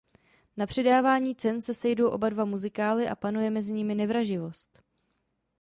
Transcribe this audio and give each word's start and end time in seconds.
Na 0.57 0.65
předávání 0.65 1.35
cen 1.35 1.61
se 1.61 1.73
sejdou 1.73 2.09
oba 2.09 2.29
dva 2.29 2.45
muzikály 2.45 3.09
a 3.09 3.15
panuje 3.15 3.49
mezi 3.49 3.73
nimi 3.73 3.95
nevraživost. 3.95 4.83